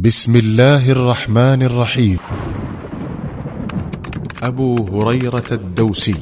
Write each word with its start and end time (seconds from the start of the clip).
بسم 0.00 0.36
الله 0.36 0.90
الرحمن 0.90 1.62
الرحيم. 1.62 2.18
أبو 4.42 5.02
هريرة 5.02 5.44
الدوسي 5.52 6.14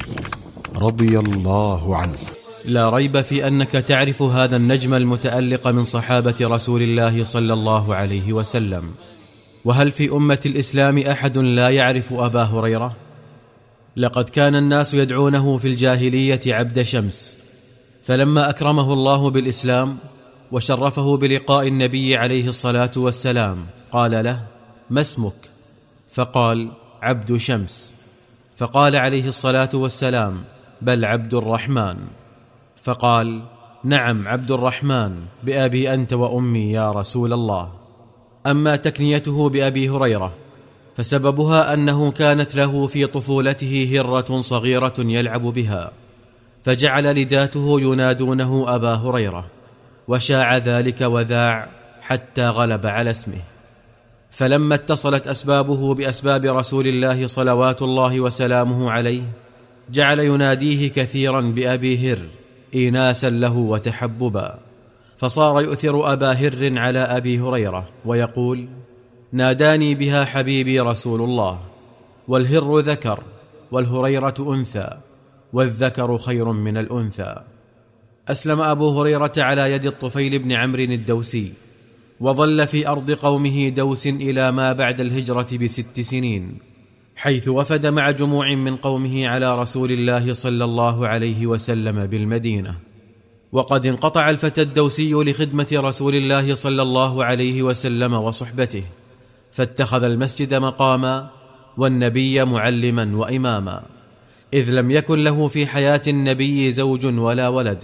رضي 0.75 1.19
الله 1.19 1.97
عنه. 1.97 2.17
لا 2.65 2.89
ريب 2.89 3.21
في 3.21 3.47
أنك 3.47 3.71
تعرف 3.71 4.21
هذا 4.21 4.55
النجم 4.55 4.93
المتألق 4.93 5.67
من 5.67 5.83
صحابة 5.83 6.35
رسول 6.41 6.81
الله 6.81 7.23
صلى 7.23 7.53
الله 7.53 7.95
عليه 7.95 8.33
وسلم. 8.33 8.83
وهل 9.65 9.91
في 9.91 10.11
أمة 10.11 10.39
الإسلام 10.45 10.97
أحد 10.97 11.37
لا 11.37 11.69
يعرف 11.69 12.13
أبا 12.13 12.43
هريرة؟ 12.43 12.95
لقد 13.97 14.29
كان 14.29 14.55
الناس 14.55 14.93
يدعونه 14.93 15.57
في 15.57 15.67
الجاهلية 15.67 16.41
عبد 16.47 16.81
شمس 16.81 17.37
فلما 18.03 18.49
أكرمه 18.49 18.93
الله 18.93 19.29
بالإسلام 19.29 19.97
وشرفه 20.51 21.17
بلقاء 21.17 21.67
النبي 21.67 22.15
عليه 22.15 22.47
الصلاة 22.47 22.91
والسلام. 22.97 23.57
قال 23.91 24.23
له 24.23 24.45
ما 24.89 25.01
اسمك؟ 25.01 25.49
فقال 26.11 26.71
عبد 27.01 27.37
شمس. 27.37 27.93
فقال 28.57 28.95
عليه 28.95 29.27
الصلاة 29.27 29.69
والسلام 29.73 30.43
بل 30.81 31.05
عبد 31.05 31.33
الرحمن. 31.33 31.97
فقال 32.83 33.43
نعم 33.83 34.27
عبد 34.27 34.51
الرحمن 34.51 35.15
بأبي 35.43 35.93
أنت 35.93 36.13
وأمي 36.13 36.71
يا 36.71 36.91
رسول 36.91 37.33
الله. 37.33 37.71
أما 38.47 38.75
تكنيته 38.75 39.49
بأبي 39.49 39.89
هريرة 39.89 40.33
فسببها 40.97 41.73
أنه 41.73 42.11
كانت 42.11 42.55
له 42.55 42.87
في 42.87 43.05
طفولته 43.05 43.89
هرة 43.93 44.41
صغيرة 44.41 44.93
يلعب 44.97 45.41
بها 45.41 45.91
فجعل 46.63 47.03
لداته 47.03 47.81
ينادونه 47.81 48.75
أبا 48.75 48.93
هريرة. 48.93 49.45
وشاع 50.09 50.57
ذلك 50.57 51.01
وذاع 51.01 51.69
حتى 52.01 52.47
غلب 52.47 52.85
على 52.85 53.09
اسمه. 53.09 53.41
فلما 54.31 54.75
اتصلت 54.75 55.27
أسبابه 55.27 55.93
بأسباب 55.93 56.45
رسول 56.45 56.87
الله 56.87 57.27
صلوات 57.27 57.81
الله 57.81 58.19
وسلامه 58.19 58.91
عليه 58.91 59.21
جعل 59.89 60.19
يناديه 60.19 60.89
كثيرا 60.89 61.41
بأبي 61.41 62.11
هر 62.11 62.19
ايناسا 62.75 63.29
له 63.29 63.57
وتحببا. 63.57 64.59
فصار 65.17 65.61
يؤثر 65.61 66.13
أبا 66.13 66.31
هر 66.31 66.77
على 66.77 66.99
أبي 66.99 67.39
هريرة 67.39 67.89
ويقول 68.05 68.67
ناداني 69.31 69.95
بها 69.95 70.25
حبيبي 70.25 70.79
رسول 70.79 71.21
الله 71.21 71.59
والهر 72.27 72.79
ذكر 72.79 73.23
والهريرة 73.71 74.35
أنثى 74.39 74.89
والذكر 75.53 76.17
خير 76.17 76.51
من 76.51 76.77
الأنثى. 76.77 77.35
أسلم 78.29 78.61
أبو 78.61 79.01
هريرة 79.01 79.31
على 79.37 79.71
يد 79.71 79.85
الطفيل 79.85 80.39
بن 80.39 80.51
عمرو 80.51 80.81
الدوسي 80.81 81.53
وظل 82.19 82.67
في 82.67 82.87
أرض 82.87 83.11
قومه 83.11 83.69
دوس 83.69 84.07
إلى 84.07 84.51
ما 84.51 84.73
بعد 84.73 85.01
الهجرة 85.01 85.47
بست 85.57 86.01
سنين 86.01 86.57
حيث 87.15 87.47
وفد 87.47 87.85
مع 87.85 88.11
جموع 88.11 88.55
من 88.55 88.75
قومه 88.75 89.27
على 89.27 89.55
رسول 89.61 89.91
الله 89.91 90.33
صلى 90.33 90.63
الله 90.63 91.07
عليه 91.07 91.47
وسلم 91.47 92.05
بالمدينة. 92.05 92.75
وقد 93.51 93.85
انقطع 93.85 94.29
الفتى 94.29 94.61
الدوسي 94.61 95.13
لخدمة 95.13 95.67
رسول 95.73 96.15
الله 96.15 96.53
صلى 96.53 96.81
الله 96.81 97.23
عليه 97.23 97.63
وسلم 97.63 98.13
وصحبته 98.13 98.83
فاتخذ 99.51 100.03
المسجد 100.03 100.53
مقاما 100.53 101.29
والنبي 101.77 102.45
معلما 102.45 103.17
وإماما 103.17 103.83
إذ 104.53 104.69
لم 104.69 104.91
يكن 104.91 105.23
له 105.23 105.47
في 105.47 105.67
حياة 105.67 106.01
النبي 106.07 106.71
زوج 106.71 107.05
ولا 107.05 107.47
ولد. 107.47 107.83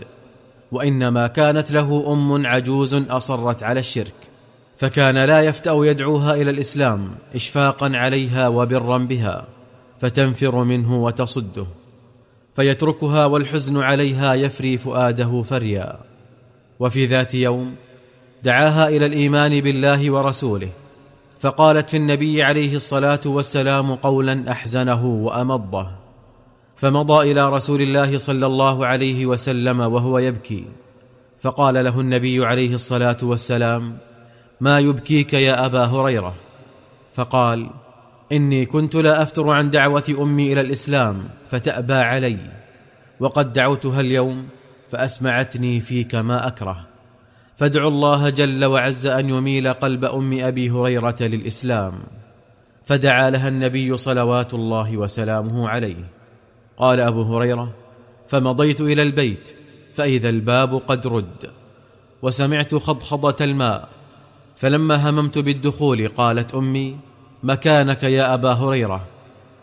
وإنما 0.72 1.28
كانت 1.28 1.72
له 1.72 2.14
أم 2.14 2.46
عجوز 2.46 2.94
أصرت 2.94 3.64
على 3.64 3.80
الشرك 3.80 4.14
فكان 4.78 5.18
لا 5.18 5.42
يفتأ 5.42 5.72
يدعوها 5.74 6.36
إلى 6.36 6.50
الإسلام 6.50 7.10
اشفاقا 7.36 7.92
عليها 7.94 8.48
وبرا 8.48 8.98
بها 8.98 9.48
فتنفر 10.02 10.64
منه 10.64 11.04
وتصده 11.04 11.66
فيتركها 12.56 13.26
والحزن 13.26 13.78
عليها 13.78 14.34
يفري 14.34 14.78
فؤاده 14.78 15.42
فريا. 15.42 16.00
وفي 16.80 17.06
ذات 17.06 17.36
يوم 17.36 17.76
دعاها 18.44 18.88
إلى 18.88 19.06
الإيمان 19.06 19.62
بالله 19.62 20.12
ورسوله 20.12 20.70
فقالت 21.40 21.90
في 21.90 21.98
النبي 21.98 22.44
عليه 22.44 22.76
الصلاة 22.76 23.22
والسلام 23.26 23.96
قولا 23.96 24.52
أحزنه 24.52 25.06
وأمضه. 25.06 26.05
فمضى 26.76 27.32
إلى 27.32 27.50
رسول 27.50 27.82
الله 27.82 28.18
صلى 28.18 28.46
الله 28.46 28.86
عليه 28.86 29.26
وسلم 29.26 29.80
وهو 29.80 30.20
يبكي. 30.20 30.66
فقال 31.42 31.86
له 31.86 32.00
النبي 32.00 32.46
عليه 32.46 32.74
الصلاة 32.74 33.18
والسلام 33.24 33.98
ما 34.62 34.80
يبكيك 34.80 35.34
يا 35.34 35.66
أبا 35.66 35.86
هريرة؟ 35.86 36.34
فقال 37.14 37.70
إني 38.32 38.66
كنت 38.66 38.96
لا 38.96 39.22
أفتر 39.22 39.50
عن 39.50 39.70
دعوة 39.70 40.16
أمي 40.20 40.54
إلى 40.54 40.62
الإسلام 40.62 41.24
فتأبى 41.52 41.94
علي. 41.94 42.38
وقد 43.20 43.54
دعوتها 43.54 44.02
اليوم 44.02 44.48
فأسمعتني 44.92 45.82
فيك 45.82 46.16
ما 46.16 46.48
أكره. 46.48 46.88
فادعوا 47.58 47.90
الله 47.90 48.30
جل 48.30 48.66
وعز 48.66 49.06
أن 49.06 49.30
يميل 49.30 49.74
قلب 49.74 50.06
أم 50.06 50.40
أبي 50.40 50.70
هريرة 50.70 51.16
للإسلام. 51.22 51.94
فدعا 52.86 53.30
لها 53.30 53.48
النبي 53.48 53.98
صلوات 53.98 54.54
الله 54.54 54.98
وسلامه 54.98 55.70
عليه. 55.70 56.15
قال 56.78 57.00
أبو 57.00 57.24
هريرة 57.24 57.74
فمضيت 58.28 58.82
إلى 58.82 59.02
البيت 59.02 59.54
فإذا 59.94 60.30
الباب 60.30 60.82
قد 60.88 61.08
رد 61.08 61.52
وسمعت 62.22 62.76
خضخضة 62.76 63.46
الماء 63.46 63.90
فلما 64.56 65.10
هممت 65.10 65.38
بالدخول 65.38 66.08
قالت 66.08 66.56
أمي 66.56 66.98
مكانك 67.44 68.04
يا 68.04 68.34
أبا 68.34 68.52
هريرة. 68.52 69.06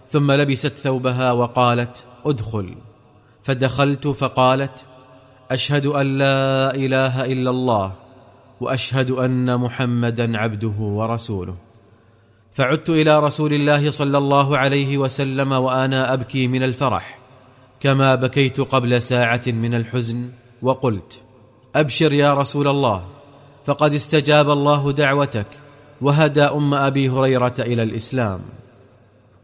ثم 0.08 0.32
لبست 0.32 0.72
ثوبها 0.72 1.32
وقالت 1.32 2.04
أدخل. 2.26 2.74
فدخلت 3.42 4.08
فقالت 4.08 4.86
أشهد 5.50 5.86
أن 5.86 6.18
لا 6.18 6.74
إله 6.74 7.24
إلا 7.24 7.50
الله 7.50 7.92
وأشهد 8.60 9.10
أن 9.10 9.60
محمدا 9.60 10.38
عبده 10.38 10.74
ورسوله. 10.78 11.56
فعدت 12.54 12.90
إلى 12.90 13.20
رسول 13.20 13.52
الله 13.52 13.90
صلى 13.90 14.18
الله 14.18 14.58
عليه 14.58 14.98
وسلم 14.98 15.52
وأنا 15.52 16.12
أبكي 16.12 16.48
من 16.48 16.62
الفرح 16.62 17.18
كما 17.80 18.14
بكيت 18.14 18.60
قبل 18.60 19.02
ساعة 19.02 19.42
من 19.46 19.74
الحزن 19.74 20.30
وقلت 20.62 21.20
أبشر 21.74 22.12
يا 22.12 22.34
رسول 22.34 22.68
الله 22.68 23.04
فقد 23.66 23.94
استجاب 23.94 24.50
الله 24.50 24.92
دعوتك 24.92 25.46
وهدى 26.00 26.42
أم 26.42 26.74
أبي 26.74 27.08
هريرة 27.08 27.54
إلى 27.58 27.82
الإسلام. 27.82 28.40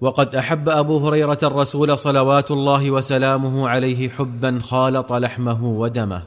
وقد 0.01 0.35
أحب 0.35 0.69
أبو 0.69 1.07
هريرة 1.07 1.39
الرسول 1.43 1.99
صلوات 1.99 2.51
الله 2.51 2.91
وسلامه 2.91 3.69
عليه 3.69 4.09
حبا 4.09 4.61
خالط 4.63 5.13
لحمه 5.13 5.65
ودمه 5.65 6.23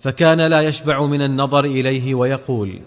فكان 0.00 0.40
لا 0.40 0.60
يشبع 0.60 1.04
من 1.04 1.22
النظر 1.22 1.64
إليه 1.64 2.14
ويقول 2.14 2.80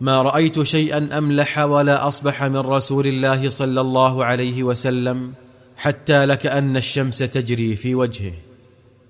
ما 0.00 0.22
رأيت 0.22 0.62
شيئا 0.62 1.18
أملح 1.18 1.58
ولا 1.58 2.08
أصبح 2.08 2.44
من 2.44 2.56
رسول 2.56 3.06
الله 3.06 3.48
صلى 3.48 3.80
الله 3.80 4.24
عليه 4.24 4.62
وسلم 4.62 5.32
حتى 5.76 6.26
لكأن 6.26 6.76
الشمس 6.76 7.18
تجري 7.18 7.76
في 7.76 7.94
وجهه. 7.94 8.32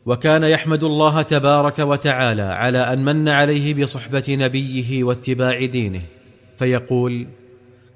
وكان 0.06 0.42
يحمد 0.42 0.84
الله 0.84 1.22
تبارك 1.22 1.78
وتعالى 1.78 2.42
على 2.42 2.78
أن 2.78 3.04
من 3.04 3.28
عليه 3.28 3.82
بصحبة 3.82 4.24
نبيه 4.28 5.04
واتباع 5.04 5.64
دينه 5.64 6.02
فيقول 6.58 7.26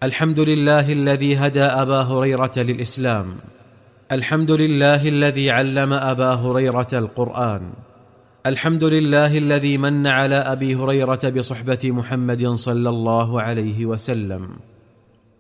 الحمد 0.03 0.41
لله 0.41 0.93
الذي 0.93 1.37
هدى 1.37 1.63
أبا 1.63 2.01
هريرة 2.03 2.53
للإسلام 2.57 3.37
الحمد 4.13 4.51
لله 4.51 5.09
الذي 5.09 5.51
علم 5.51 5.93
أبا 5.93 6.35
هريرة 6.35 6.89
القرآن 6.93 7.63
الحمد 8.47 8.85
لله 8.85 9.39
الذي 9.39 9.79
من 9.79 10.07
على 10.07 10.35
أبي 10.35 10.75
هريرة 10.75 11.19
بصحبة 11.25 11.79
محمد 11.85 12.47
صلى 12.49 12.89
الله 12.89 13.43
عليه 13.43 13.87
وسلم. 13.87 14.49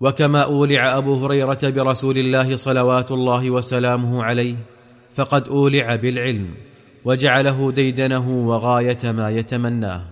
وكما 0.01 0.43
أولع 0.43 0.97
أبو 0.97 1.15
هريرة 1.25 1.59
برسول 1.63 2.19
الله 2.19 2.57
صلوات 2.57 3.13
الله 3.13 3.51
وسلامه 3.51 4.25
عليه 4.25 4.55
فقد 5.15 5.49
أولع 5.49 5.97
بالعلم 5.97 6.49
وجعله 7.05 7.73
ديدنه 7.73 8.29
وغاية 8.49 9.13
ما 9.13 9.31
يتمناه. 9.31 10.03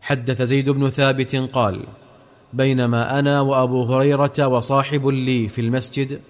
حدث 0.00 0.42
زيد 0.42 0.70
بن 0.70 0.90
ثابت 0.90 1.36
قال 1.36 1.80
بينما 2.52 3.18
أنا 3.18 3.40
وأبو 3.40 3.82
هريرة 3.82 4.46
وصاحب 4.46 5.06
لي 5.06 5.48
في 5.48 5.60
المسجد 5.60 6.20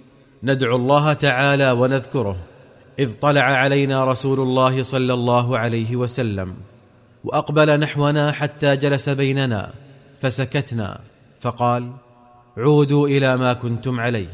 ندعو 0.42 0.76
الله 0.76 1.12
تعالى 1.12 1.70
ونذكره 1.70 2.36
إذ 2.98 3.14
طلع 3.14 3.42
علينا 3.42 4.04
رسول 4.04 4.40
الله 4.40 4.82
صلى 4.82 5.14
الله 5.14 5.58
عليه 5.58 5.96
وسلم 5.96 6.54
وأقبل 7.24 7.80
نحونا 7.80 8.32
حتى 8.32 8.76
جلس 8.76 9.08
بيننا 9.08 9.70
فسكتنا 10.20 11.00
فقال 11.40 11.92
عودوا 12.56 13.08
إلى 13.08 13.36
ما 13.36 13.52
كنتم 13.52 14.00
عليه. 14.00 14.28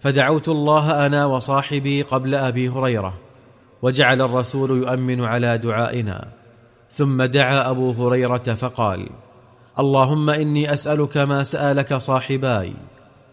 فدعوت 0.00 0.48
الله 0.48 1.06
أنا 1.06 1.26
وصاحبي 1.26 2.02
قبل 2.02 2.34
أبي 2.34 2.68
هريرة 2.68 3.14
وجعل 3.82 4.22
الرسول 4.22 4.70
يؤمن 4.70 5.24
على 5.24 5.58
دعائنا. 5.58 6.28
ثم 6.90 7.22
دعا 7.22 7.70
أبو 7.70 7.90
هريرة 7.90 8.54
فقال 8.54 9.08
اللهم 9.78 10.30
إني 10.30 10.72
أسألك 10.72 11.16
ما 11.16 11.44
سألك 11.44 11.94
صاحباي 11.94 12.72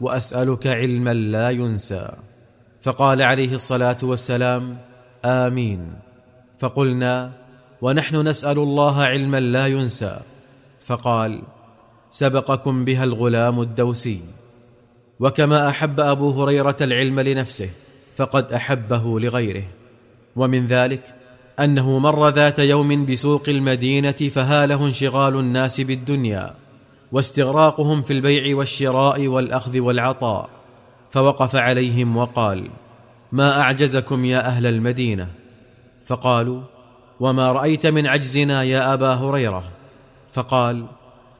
وأسألك 0.02 0.68
علما 0.68 1.14
لا 1.14 1.50
ينسى. 1.50 2.12
فقال 2.82 3.22
عليه 3.22 3.54
الصلاة 3.54 3.98
والسلام 4.04 4.78
آمين. 5.26 5.94
فقلنا 6.60 7.32
ونحن 7.82 8.28
نسأل 8.28 8.58
الله 8.58 9.02
علما 9.04 9.40
لا 9.40 9.68
ينسى. 9.68 10.20
فقال 10.86 11.42
سبقكم 12.12 12.86
بها 12.86 13.04
الغلام 13.04 13.62
الدوسي. 13.62 14.22
وكما 15.20 15.70
أحب 15.70 16.00
أبو 16.00 16.44
هريرة 16.44 16.78
العلم 16.82 17.20
لنفسه 17.20 17.70
فقد 18.16 18.54
أحبه 18.54 19.20
لغيره. 19.20 19.64
ومن 20.36 20.66
ذلك 20.66 21.16
أنه 21.60 22.00
مر 22.00 22.30
ذات 22.30 22.60
يوم 22.60 23.06
بسوق 23.06 23.44
المدينة 23.48 24.12
فهاله 24.12 24.88
انشغال 24.88 25.36
الناس 25.36 25.82
بالدنيا 25.82 26.56
واستغراقهم 27.12 28.02
في 28.02 28.14
البيع 28.14 28.56
والشراء 28.56 29.28
والأخذ 29.28 29.80
والعطاء. 29.80 30.59
فوقف 31.12 31.56
عليهم 31.56 32.18
وقال 32.18 32.70
ما 33.32 33.62
أعجزكم 33.62 34.26
يا 34.26 34.48
أهل 34.48 34.66
المدينة؟ 34.68 35.28
فقالوا 36.06 36.62
وما 37.20 37.52
رأيت 37.52 37.88
من 37.88 38.08
عجزنا 38.08 38.64
يا 38.64 38.94
أبا 38.94 39.14
هريرة. 39.14 39.64
فقال 40.34 40.86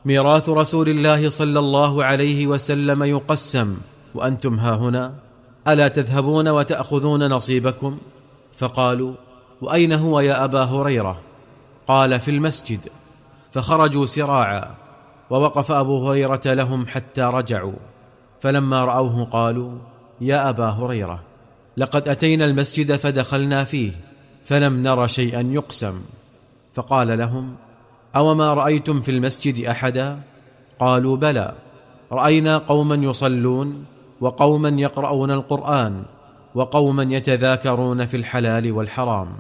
ميراث 0.06 0.50
رسول 0.50 0.90
الله 0.90 1.30
صلى 1.30 1.60
الله 1.60 2.04
عليه 2.04 2.48
وسلم 2.48 3.04
يقسم 3.04 3.78
وأنتم 4.16 4.60
ها 4.60 4.76
هنا 4.76 5.14
ألا 5.68 5.88
تذهبون 5.88 6.48
وتأخذون 6.48 7.28
نصيبكم؟ 7.28 7.98
فقالوا 8.58 9.14
وأين 9.62 9.94
هو 9.94 10.20
يا 10.20 10.44
أبا 10.44 10.64
هريرة؟ 10.64 11.20
قال 11.88 12.20
في 12.20 12.32
المسجد. 12.32 12.80
فخرجوا 13.54 14.06
سراعا 14.06 14.76
ووقف 15.30 15.72
أبو 15.72 16.10
هريرة 16.10 16.42
لهم 16.46 16.88
حتى 16.88 17.22
رجعوا. 17.22 17.74
فلما 18.42 18.86
رأوه 18.86 19.26
قالوا 19.26 19.72
يا 20.22 20.50
أبا 20.50 20.70
هريرة 20.70 21.24
لقد 21.78 22.08
أتينا 22.08 22.46
المسجد 22.46 22.96
فدخلنا 22.96 23.64
فيه 23.64 23.92
فلم 24.46 24.84
نر 24.84 25.08
شيئا 25.08 25.42
يقسم. 25.42 26.02
فقال 26.74 27.18
لهم 27.18 27.56
أوما 28.16 28.54
رأيتم 28.54 29.02
في 29.02 29.12
المسجد 29.12 29.66
أحدا؟ 29.66 30.20
قالوا 30.80 31.18
بلى 31.18 31.54
رأينا 32.12 32.58
قوما 32.58 32.96
يصلون 32.96 33.86
وقوما 34.22 34.70
يقرؤون 34.70 35.32
القرآن 35.32 36.04
وقوما 36.56 37.04
يتذاكرون 37.04 38.06
في 38.06 38.18
الحلال 38.18 38.72
والحرام. 38.72 39.38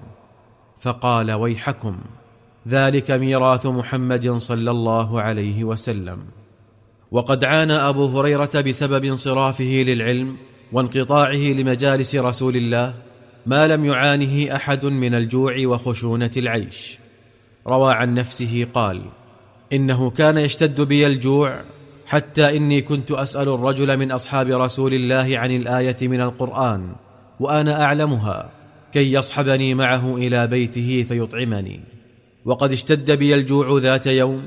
فقال 0.80 1.31
ويحكم 1.31 1.98
ذلك 2.68 3.12
ميراث 3.12 3.66
محمد 3.66 4.30
صلى 4.31 4.72
الله 4.72 5.22
عليه 5.22 5.63
وسلم. 5.63 6.38
وقد 7.11 7.44
عانى 7.44 7.73
أبو 7.73 8.06
هريرة 8.06 8.61
بسبب 8.67 9.06
انصرافه 9.06 9.83
للعلم 9.88 10.38
وانقطاعه 10.71 11.33
لمجالس 11.35 12.15
رسول 12.15 12.56
الله 12.56 12.95
ما 13.45 13.67
لم 13.67 13.85
يعانه 13.85 14.56
أحد 14.56 14.85
من 14.85 15.15
الجوع 15.15 15.53
وخشونة 15.65 16.31
العيش. 16.38 16.97
روى 17.67 17.94
عن 17.94 18.13
نفسه 18.13 18.67
قال 18.73 19.01
إنه 19.73 20.09
كان 20.09 20.38
يشتد 20.38 20.81
بي 20.81 21.07
الجوع 21.07 21.61
حتى 22.06 22.57
إني 22.57 22.81
كنت 22.81 23.12
أسأل 23.12 23.50
الرجل 23.50 23.97
من 23.97 24.12
أصحاب 24.12 24.47
رسول 24.47 24.94
الله 24.94 25.38
عن 25.38 25.51
الآية 25.51 26.07
من 26.07 26.21
القرآن 26.21 26.95
وأنا 27.39 27.83
أعلمها 27.83 28.50
كي 28.94 29.13
يصحبني 29.13 29.73
معه 29.73 30.17
إلى 30.17 30.47
بيته 30.47 31.05
فيطعمني. 31.07 31.79
وقد 32.45 32.71
اشتد 32.71 33.12
بي 33.12 33.35
الجوع 33.35 33.79
ذات 33.79 34.07
يوم 34.07 34.44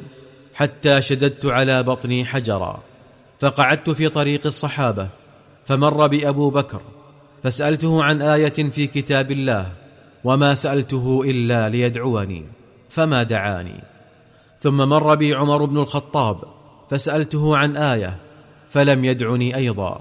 حتى 0.54 1.02
شددت 1.02 1.46
على 1.46 1.82
بطني 1.82 2.24
حجرا 2.24 2.80
فقعدت 3.40 3.90
في 3.90 4.08
طريق 4.08 4.46
الصحابة 4.46 5.08
فمر 5.66 6.06
بي 6.06 6.28
ابو 6.28 6.50
بكر 6.50 6.80
فسألته 7.42 8.02
عن 8.02 8.22
آية 8.22 8.70
في 8.70 8.86
كتاب 8.86 9.30
الله 9.30 9.72
وما 10.24 10.54
سألته 10.54 11.22
إلا 11.24 11.68
ليدعوني 11.68 12.44
فما 12.90 13.22
دعاني. 13.22 13.80
ثم 14.58 14.76
مر 14.88 15.14
بي 15.14 15.34
عمر 15.34 15.64
بن 15.64 15.78
الخطاب 15.78 16.44
فسألته 16.90 17.56
عن 17.56 17.76
آية 17.76 18.16
فلم 18.68 19.04
يدعني 19.04 19.56
أيضا. 19.56 20.00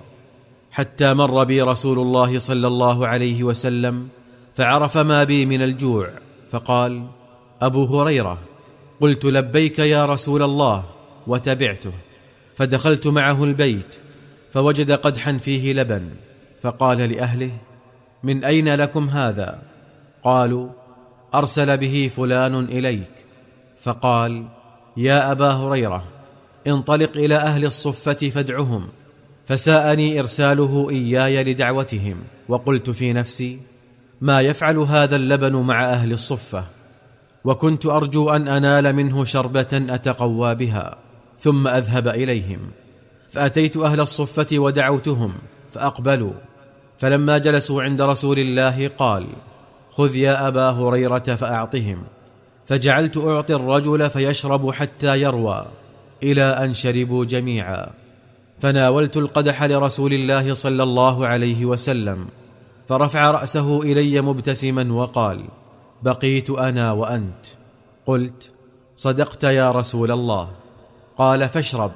حتى 0.72 1.14
مر 1.14 1.44
بي 1.44 1.62
رسول 1.62 2.00
الله 2.00 2.40
صلى 2.40 2.68
الله 2.68 3.08
عليه 3.08 3.44
وسلم 3.44 4.08
فعرف 4.56 4.98
ما 4.98 5.24
بي 5.24 5.46
من 5.46 5.62
الجوع 5.62 6.10
فقال 6.52 7.08
أبو 7.62 7.86
هريرة 7.86 8.38
قلت 9.02 9.26
لبيك 9.26 9.80
يا 9.80 10.06
رسول 10.06 10.44
الله 10.44 10.86
وتبعته. 11.28 11.94
فدخلت 12.56 13.08
معه 13.08 13.44
البيت 13.44 13.96
فوجد 14.52 14.92
قدحا 14.92 15.38
فيه 15.38 15.74
لبن. 15.74 16.10
فقال 16.62 16.98
لأهله 16.98 17.52
من 18.24 18.44
أين 18.44 18.76
لكم 18.76 19.10
هذا؟ 19.10 19.62
قالوا 20.24 20.70
أرسل 21.34 21.78
به 21.78 22.12
فلان 22.16 22.56
إليك. 22.56 23.12
فقال 23.82 24.48
يا 24.98 25.32
أبا 25.32 25.52
هريرة 25.52 26.04
انطلق 26.68 27.12
إلى 27.16 27.36
أهل 27.36 27.66
الصفة 27.66 28.30
فادعهم. 28.30 28.88
فساءني 29.48 30.20
إرساله 30.20 30.88
إياي 30.90 31.44
لدعوتهم 31.44 32.24
وقلت 32.48 32.90
في 32.90 33.14
نفسي 33.14 33.60
ما 34.22 34.42
يفعل 34.42 34.78
هذا 34.78 35.16
اللبن 35.16 35.56
مع 35.56 35.86
أهل 35.86 36.12
الصفة؟ 36.12 36.81
وكنت 37.46 37.86
أرجو 37.86 38.30
أن 38.30 38.48
أنال 38.48 38.94
منه 38.96 39.24
شربة 39.24 39.68
أتقوى 39.74 40.56
بها 40.56 40.98
ثم 41.40 41.68
أذهب 41.68 42.08
إليهم. 42.08 42.60
فأتيت 43.30 43.78
أهل 43.78 44.00
الصفة 44.00 44.48
ودعوتهم 44.60 45.34
فأقبلوا. 45.74 46.34
فلما 46.98 47.38
جلسوا 47.38 47.84
عند 47.84 48.02
رسول 48.02 48.40
الله 48.40 48.88
قال 48.88 49.28
خذ 49.92 50.16
يا 50.16 50.48
أبا 50.48 50.70
هريرة 50.70 51.18
فأعطهم. 51.20 52.04
فجعلت 52.66 53.18
أعطي 53.18 53.56
الرجل 53.56 54.10
فيشرب 54.10 54.72
حتى 54.72 55.22
يروى 55.22 55.66
إلى 56.24 56.44
أن 56.44 56.74
شربوا 56.74 57.26
جميعا. 57.26 57.88
فناولت 58.62 59.18
القدح 59.18 59.64
لرسول 59.64 60.14
الله 60.14 60.54
صلى 60.54 60.84
الله 60.84 61.28
عليه 61.28 61.66
وسلم 61.66 62.26
فرفع 62.88 63.32
رأسه 63.32 63.82
إلي 63.82 64.22
مبتسما 64.22 64.94
وقال 64.94 65.44
بقيت 66.04 66.50
أنا 66.50 66.92
وأنت. 66.92 67.46
قلت 68.06 68.52
صدقت 68.96 69.44
يا 69.44 69.72
رسول 69.72 70.12
الله. 70.12 70.52
قال 71.18 71.50
فاشرب. 71.50 71.92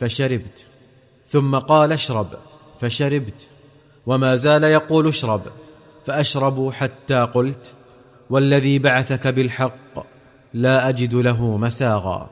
فشربت. 0.00 0.66
ثم 1.26 1.56
قال 1.56 1.92
اشرب. 1.92 2.28
فشربت. 2.80 3.48
وما 4.06 4.36
زال 4.36 4.64
يقول 4.64 5.08
اشرب. 5.08 5.42
فأشرب 6.06 6.70
حتى 6.70 7.28
قلت 7.34 7.72
والذي 8.30 8.78
بعثك 8.78 9.26
بالحق 9.26 10.06
لا 10.54 10.88
أجد 10.88 11.14
له 11.14 11.56
مساغا. 11.56 12.30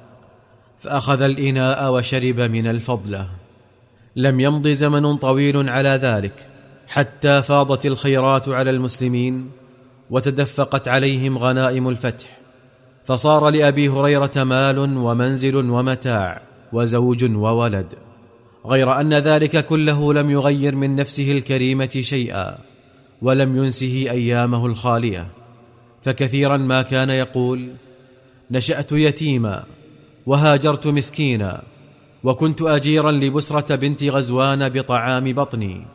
فأخذ 0.80 1.22
الإناء 1.22 1.92
وشرب 1.92 2.40
من 2.40 2.66
الفضلة. 2.66 3.28
لم 4.16 4.40
يمض 4.40 4.68
زمن 4.68 5.16
طويل 5.16 5.68
على 5.68 5.88
ذلك 5.88 6.46
حتى 6.88 7.42
فاضت 7.42 7.86
الخيرات 7.86 8.48
على 8.48 8.70
المسلمين. 8.70 9.57
وتدفقت 10.10 10.88
عليهم 10.88 11.38
غنائم 11.38 11.88
الفتح. 11.88 12.38
فصار 13.04 13.48
لأبي 13.48 13.88
هريرة 13.88 14.30
مال 14.36 14.78
ومنزل 14.78 15.56
ومتاع 15.56 16.42
وزوج 16.72 17.24
وولد. 17.36 17.94
غير 18.66 19.00
أن 19.00 19.14
ذلك 19.14 19.64
كله 19.64 20.14
لم 20.14 20.30
يغير 20.30 20.74
من 20.74 20.96
نفسه 20.96 21.32
الكريمة 21.32 22.00
شيئا 22.00 22.58
ولم 23.22 23.56
ينسه 23.56 24.06
أيامه 24.10 24.66
الخالية. 24.66 25.28
فكثيرا 26.02 26.56
ما 26.56 26.82
كان 26.82 27.10
يقول 27.10 27.68
نشأت 28.50 28.92
يتيما 28.92 29.64
وهاجرت 30.26 30.86
مسكينا 30.86 31.62
وكنت 32.24 32.62
اجيرا 32.62 33.12
لبسرة 33.12 33.74
بنت 33.74 34.04
غزوان 34.04 34.68
بطعام 34.68 35.32
بطني 35.32 35.86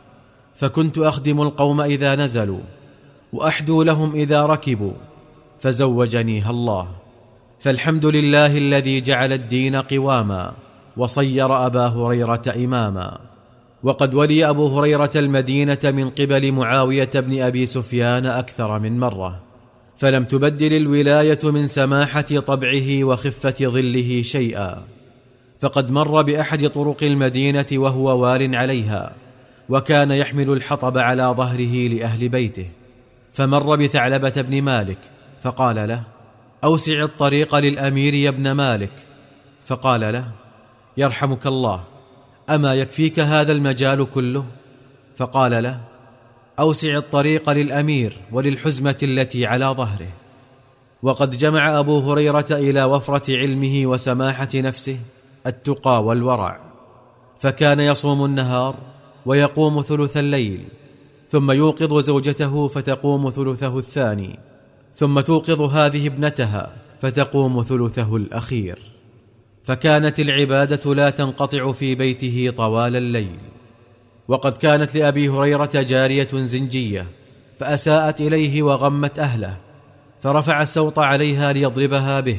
فكنت 0.56 0.98
أخدم 0.98 1.42
القوم 1.42 1.80
إذا 1.80 2.14
نزلوا 2.16 2.60
واحدو 3.34 3.82
لهم 3.82 4.14
إذا 4.14 4.46
ركبوا 4.46 4.92
فزوجنيها 5.60 6.50
الله. 6.50 6.88
فالحمد 7.58 8.06
لله 8.06 8.58
الذي 8.58 9.00
جعل 9.00 9.32
الدين 9.32 9.76
قواما 9.76 10.52
وصير 10.96 11.66
أبا 11.66 11.86
هريرة 11.86 12.42
إماما. 12.56 13.18
وقد 13.82 14.14
ولي 14.14 14.48
أبو 14.48 14.66
هريرة 14.78 15.10
المدينة 15.16 15.78
من 15.84 16.10
قبل 16.10 16.52
معاوية 16.52 17.10
بن 17.14 17.42
أبي 17.42 17.66
سفيان 17.66 18.26
أكثر 18.26 18.78
من 18.78 18.98
مرة. 18.98 19.40
فلم 19.96 20.24
تبدل 20.24 20.76
الولاية 20.76 21.38
من 21.44 21.66
سماحة 21.66 22.20
طبعه 22.20 23.04
وخفة 23.04 23.54
ظله 23.62 24.22
شيئا. 24.22 24.82
فقد 25.60 25.90
مر 25.90 26.22
بأحد 26.22 26.68
طرق 26.68 27.02
المدينة 27.02 27.66
وهو 27.72 28.22
وال 28.22 28.56
عليها 28.56 29.12
وكان 29.68 30.10
يحمل 30.10 30.50
الحطب 30.50 30.98
على 30.98 31.34
ظهره 31.36 31.88
لأهل 31.88 32.28
بيته. 32.28 32.68
فمر 33.34 33.76
بثعلبة 33.76 34.32
بن 34.36 34.62
مالك 34.62 34.98
فقال 35.42 35.88
له 35.88 36.02
أوسع 36.64 37.02
الطريق 37.02 37.54
للأمير 37.54 38.14
يا 38.14 38.28
ابن 38.28 38.52
مالك. 38.52 38.92
فقال 39.64 40.00
له 40.00 40.30
يرحمك 40.96 41.46
الله 41.46 41.84
أما 42.50 42.74
يكفيك 42.74 43.20
هذا 43.20 43.52
المجال 43.52 44.10
كله؟ 44.10 44.46
فقال 45.16 45.62
له 45.62 45.80
أوسع 46.58 46.96
الطريق 46.96 47.50
للأمير 47.50 48.16
وللحزمة 48.32 48.98
التي 49.02 49.46
على 49.46 49.66
ظهره. 49.66 50.08
وقد 51.02 51.30
جمع 51.30 51.78
أبو 51.78 51.98
هريرة 51.98 52.46
إلى 52.50 52.84
وفرة 52.84 53.36
علمه 53.36 53.86
وسماحة 53.86 54.48
نفسه 54.54 54.98
التقى 55.46 56.04
والورع. 56.04 56.60
فكان 57.38 57.80
يصوم 57.80 58.24
النهار 58.24 58.74
ويقوم 59.26 59.82
ثلث 59.82 60.16
الليل. 60.16 60.64
ثم 61.34 61.50
يوقظ 61.50 61.98
زوجته 61.98 62.68
فتقوم 62.68 63.30
ثلثه 63.30 63.78
الثاني 63.78 64.38
ثم 64.94 65.20
توقظ 65.20 65.62
هذه 65.62 66.06
ابنتها 66.06 66.72
فتقوم 67.00 67.62
ثلثه 67.62 68.16
الأخير. 68.16 68.78
فكانت 69.64 70.20
العبادة 70.20 70.94
لا 70.94 71.10
تنقطع 71.10 71.72
في 71.72 71.94
بيته 71.94 72.52
طوال 72.56 72.96
الليل. 72.96 73.38
وقد 74.28 74.52
كانت 74.52 74.94
لأبي 74.94 75.28
هريرة 75.28 75.70
جارية 75.74 76.28
زنجية 76.32 77.06
فأساءت 77.58 78.20
إليه 78.20 78.62
وغمت 78.62 79.18
أهله 79.18 79.56
فرفع 80.22 80.62
السوط 80.62 80.98
عليها 80.98 81.52
ليضربها 81.52 82.20
به 82.20 82.38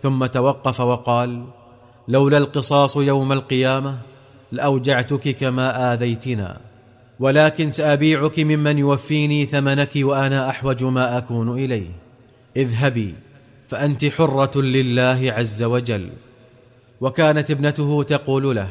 ثم 0.00 0.26
توقف 0.26 0.80
وقال 0.80 1.44
لولا 2.08 2.38
القصاص 2.38 2.96
يوم 2.96 3.32
القيامة 3.32 3.98
لأوجعتك 4.52 5.28
كما 5.28 5.92
آذيتنا. 5.92 6.71
ولكن 7.22 7.72
سأبيعك 7.72 8.40
ممن 8.40 8.78
يوفيني 8.78 9.46
ثمنك 9.46 9.90
وأنا 9.96 10.50
أحوج 10.50 10.84
ما 10.84 11.18
أكون 11.18 11.58
إليه. 11.58 11.90
اذهبي 12.56 13.14
فأنت 13.68 14.04
حرة 14.04 14.60
لله 14.60 15.32
عز 15.36 15.62
وجل. 15.62 16.10
وكانت 17.00 17.50
ابنته 17.50 18.02
تقول 18.02 18.56
له 18.56 18.70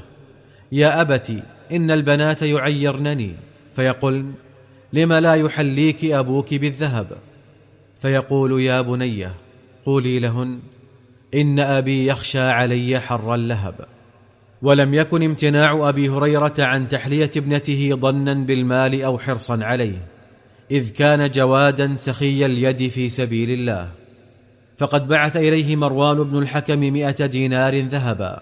يا 0.72 1.02
ابت 1.02 1.44
إن 1.72 1.92
البنات 1.92 2.42
يعيرنني. 2.42 3.36
فيقولن 3.76 4.34
لم 4.94 5.14
لا 5.14 5.36
يحليك 5.36 6.06
أبوك 6.06 6.54
بالذهب؟ 6.54 7.18
فيقول 8.02 8.62
يا 8.62 8.82
بني 8.82 9.28
قولي 9.86 10.20
لهن 10.20 10.60
إن 11.36 11.60
أبي 11.60 12.08
يخشى 12.08 12.40
علي 12.40 13.00
حر 13.00 13.36
اللهب. 13.36 13.76
ولم 14.62 14.94
يكن 14.94 15.24
امتناع 15.24 15.90
أبي 15.90 16.10
هريرة 16.10 16.54
عن 16.60 16.88
تحلية 16.88 17.32
ابنته 17.38 17.98
ظنا 18.02 18.34
بالمال 18.34 19.04
أو 19.04 19.20
حرصا 19.20 19.60
عليه 19.64 19.98
إذ 20.72 20.90
كان 20.90 21.32
جوادا 21.32 21.96
سخي 21.98 22.46
اليد 22.46 22.88
في 22.88 23.10
سبيل 23.10 23.52
الله. 23.52 23.90
فقد 24.78 25.08
بعث 25.08 25.38
إليه 25.38 25.76
مروان 25.76 26.24
بن 26.24 26.38
الحكم 26.38 26.80
مائه 26.80 27.26
دينار 27.26 27.78
ذهبا. 27.78 28.40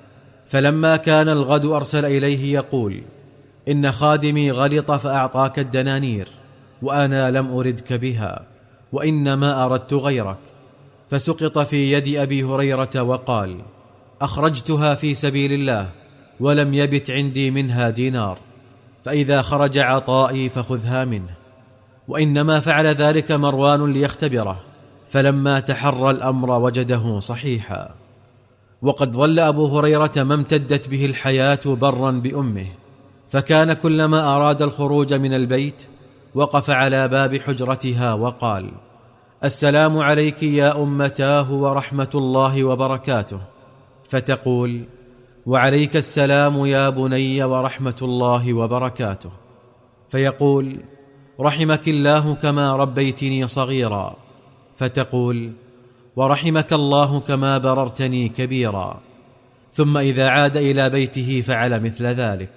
فلما 0.48 0.98
كان 0.98 1.30
الغد 1.30 1.66
أرسل 1.66 2.06
إليه 2.06 2.54
يقول 2.54 3.02
إن 3.70 3.92
خادمي 3.92 4.52
غلط 4.52 4.92
فأعطاك 4.92 5.60
الدنانير 5.60 6.28
وأنا 6.82 7.32
لم 7.32 7.58
أردك 7.58 7.94
بها 7.94 8.46
وإنما 8.92 9.66
أردت 9.66 9.94
غيرك. 9.94 10.38
فسقط 11.10 11.60
في 11.60 11.92
يد 11.94 12.16
أبي 12.16 12.44
هريرة 12.44 13.02
وقال 13.02 13.62
أخرجتها 14.22 14.96
في 14.96 15.16
سبيل 15.16 15.54
الله. 15.54 15.90
ولم 16.39 16.74
يبت 16.74 17.12
عندي 17.12 17.51
منها 17.51 17.89
دينار 17.89 18.38
فإذا 19.05 19.41
خرج 19.41 19.77
عطائي 19.77 20.50
فخذها 20.50 21.05
منه 21.05 21.29
وإنما 22.08 22.60
فعل 22.60 22.88
ذلك 22.88 23.31
مروان 23.31 23.93
ليختبره 23.93 24.60
فلما 25.10 25.60
تحرى 25.60 26.12
الأمر 26.12 26.51
وجده 26.51 27.19
صحيحا. 27.19 27.89
وقد 28.81 29.13
ظل 29.13 29.39
أبو 29.39 29.77
هريرة 29.77 30.12
ما 30.17 30.34
امتدت 30.34 30.89
به 30.89 31.05
الحياة 31.05 31.60
برا 31.65 32.12
بأمه 32.12 32.67
فكان 33.29 33.74
كلما 33.74 34.36
أراد 34.36 34.62
الخروج 34.62 35.13
من 35.13 35.34
البيت 35.34 35.84
وقف 36.36 36.69
على 36.69 37.08
باب 37.08 37.38
حجرتها 37.38 38.13
وقال 38.13 38.72
السلام 39.43 39.98
عليك 39.98 40.43
يا 40.43 40.84
أمتاه 40.84 41.53
ورحمة 41.53 42.10
الله 42.15 42.63
وبركاته. 42.63 43.39
فتقول 44.10 44.84
وعليك 45.46 45.96
السلام 45.96 46.65
يا 46.65 46.89
بني 46.89 47.43
ورحمة 47.43 47.96
الله 48.01 48.53
وبركاته. 48.53 49.31
فيقول 50.10 50.79
رحمك 51.39 51.88
الله 51.88 52.36
كما 52.36 52.75
ربيتني 52.75 53.48
صغيرا. 53.48 54.15
فتقول 54.77 55.51
ورحمك 56.15 56.74
الله 56.74 57.19
كما 57.19 57.58
بررتني 57.58 58.29
كبيرا. 58.29 59.00
ثم 59.74 59.98
إذا 59.98 60.29
عاد 60.29 60.58
إلى 60.58 60.89
بيته 60.89 61.41
فعل 61.41 61.84
مثل 61.84 62.05
ذلك. 62.05 62.51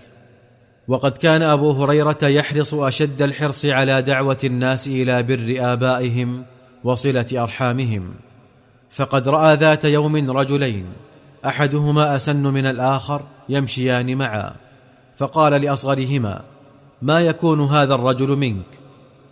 وقد 0.89 1.13
كان 1.13 1.43
أبو 1.43 1.71
هريرة 1.71 2.19
يحرص 2.23 2.75
أشد 2.75 3.23
الحرص 3.23 3.67
على 3.67 4.03
دعوة 4.03 4.39
الناس 4.45 4.87
إلى 4.89 5.23
بر 5.23 5.57
آبائهم 5.73 6.45
وصلة 6.85 7.27
أرحامهم. 7.33 8.15
فقد 8.91 9.29
رأى 9.29 9.55
ذات 9.57 9.85
يوم 9.85 10.31
رجلين. 10.31 10.87
أحدهما 11.47 12.17
أسن 12.17 12.43
من 12.43 12.67
الآخر 12.67 13.23
يمشيان 13.49 14.17
معا. 14.17 14.53
فقال 15.19 15.53
لأصغرهما 15.53 16.43
ما 17.03 17.21
يكون 17.21 17.61
هذا 17.61 17.95
الرجل 17.95 18.37
منك؟ 18.37 18.67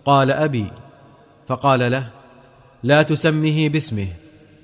قال 0.05 0.31
أبي. 0.31 0.67
فقال 1.49 1.91
له 1.93 2.09
لا 2.83 3.03
تسمه 3.03 3.69
باسمه 3.69 4.09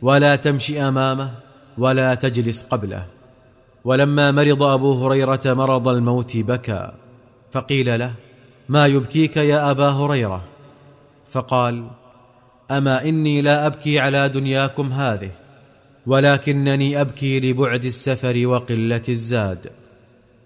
ولا 0.03 0.37
تمشي 0.37 0.83
أمامه 0.83 1.31
ولا 1.79 2.15
تجلس 2.15 2.63
قبله. 2.65 3.05
ولما 3.85 4.31
مرض 4.31 4.63
أبو 4.63 5.07
هريرة 5.07 5.41
مرض 5.45 5.89
الموت 5.89 6.37
بكى. 6.37 6.93
فقيل 7.53 7.99
له 7.99 8.13
ما 8.69 8.87
يبكيك 8.87 9.37
يا 9.37 9.71
أبا 9.71 9.89
هريرة؟ 9.89 10.43
فقال 11.31 11.87
أما 12.71 13.05
إني 13.05 13.43
لا 13.43 13.67
أبكي 13.67 14.01
على 14.01 14.29
دنياكم 14.29 14.93
هذه. 14.93 15.31
ولكنني 16.07 17.01
أبكي 17.01 17.41
لبعد 17.41 17.85
السفر 17.85 18.47
وقلة 18.47 19.03
الزاد. 19.09 19.71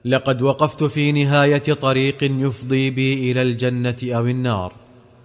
لقد 0.04 0.42
وقفت 0.42 0.84
في 0.84 1.12
نهاية 1.12 1.72
طريق 1.72 2.18
يفضي 2.22 2.90
بي 2.90 3.30
إلى 3.30 3.42
الجنة 3.42 3.96
أو 4.02 4.26
النار 4.26 4.72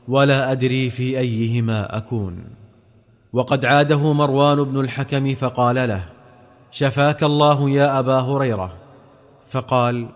ولا 0.08 0.52
أدري 0.52 0.90
في 0.90 1.20
أيهما 1.20 1.98
أكون. 1.98 2.44
وقد 3.34 3.66
عاده 3.66 4.14
مروان 4.14 4.64
بن 4.64 4.80
الحكم 4.80 5.36
فقال 5.36 5.76
له 5.76 6.06
شفاك 6.72 7.24
الله 7.24 7.70
يا 7.70 8.00
أبا 8.00 8.20
هريرة. 8.20 8.74
فقال 9.48 10.08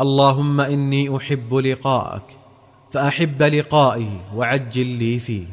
اللهم 0.00 0.60
إني 0.60 1.16
أحب 1.16 1.54
لقاءك 1.54 2.38
فأحب 2.92 3.42
لقائي 3.42 4.20
وعجل 4.34 4.86
لي 4.86 5.18
فيه. 5.18 5.46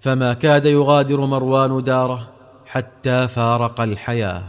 فما 0.00 0.32
كاد 0.32 0.66
يغادر 0.66 1.26
مروان 1.26 1.84
داره 1.84 2.31
حتى 2.72 3.28
فارق 3.28 3.80
الحياة. 3.80 4.44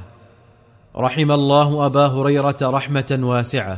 رحم 0.96 1.32
الله 1.32 1.86
أبا 1.86 2.08
هريرة 2.08 2.58
رحمة 2.62 3.20
واسعة. 3.24 3.78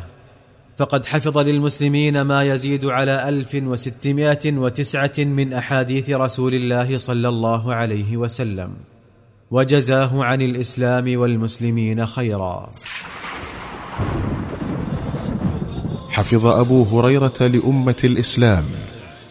فقد 0.78 1.06
حفظ 1.06 1.38
للمسلمين 1.38 2.22
ما 2.22 2.44
يزيد 2.44 2.86
على 2.86 3.30
ألف 3.30 3.56
وستمائة 3.56 4.54
وتسعة 4.58 5.14
من 5.18 5.54
أحاديث 5.54 6.10
رسول 6.10 6.54
الله 6.54 6.98
صلى 6.98 7.28
الله 7.28 7.74
عليه 7.74 8.18
وسلم. 8.18 8.70
وجزاه 9.52 10.24
عن 10.24 10.42
الإسلام 10.42 11.20
والمسلمين 11.20 12.06
خيرا. 12.06 12.70
حفظ 16.10 16.46
أبو 16.46 16.84
هريرة 16.84 17.40
لأمة 17.42 18.02
الإسلام 18.04 18.66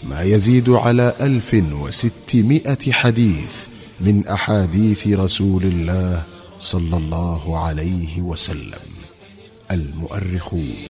ما 0.02 0.22
يزيد 0.22 0.70
على 0.70 1.14
ألف 1.20 1.56
وستمائة 1.72 2.92
حديث 2.92 3.73
من 4.00 4.26
أحاديث 4.26 5.06
رسول 5.06 5.62
الله 5.62 6.22
صلى 6.58 6.96
الله 6.96 7.58
عليه 7.58 8.20
وسلم. 8.20 8.80
المؤرخون. 9.70 10.76